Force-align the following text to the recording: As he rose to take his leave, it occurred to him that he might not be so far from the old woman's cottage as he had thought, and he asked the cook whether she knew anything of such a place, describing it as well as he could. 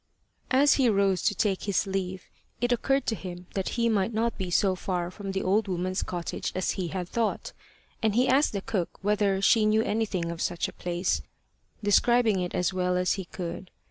As 0.49 0.73
he 0.81 0.89
rose 0.89 1.21
to 1.21 1.35
take 1.35 1.65
his 1.65 1.85
leave, 1.85 2.23
it 2.59 2.71
occurred 2.71 3.05
to 3.05 3.13
him 3.15 3.45
that 3.53 3.69
he 3.77 3.87
might 3.87 4.11
not 4.11 4.35
be 4.35 4.49
so 4.49 4.73
far 4.73 5.11
from 5.11 5.31
the 5.31 5.43
old 5.43 5.67
woman's 5.67 6.01
cottage 6.01 6.51
as 6.55 6.71
he 6.71 6.87
had 6.87 7.07
thought, 7.07 7.53
and 8.01 8.15
he 8.15 8.27
asked 8.27 8.53
the 8.53 8.61
cook 8.61 8.89
whether 9.03 9.39
she 9.43 9.63
knew 9.63 9.83
anything 9.83 10.31
of 10.31 10.41
such 10.41 10.67
a 10.67 10.73
place, 10.73 11.21
describing 11.83 12.39
it 12.39 12.55
as 12.55 12.73
well 12.73 12.97
as 12.97 13.13
he 13.13 13.25
could. 13.25 13.69